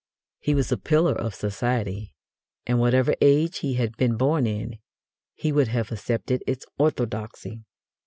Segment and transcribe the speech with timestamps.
[0.39, 2.15] He was a pillar of Society,
[2.65, 4.79] and whatever age he had been born in,
[5.35, 7.61] he would have accepted its orthodoxy.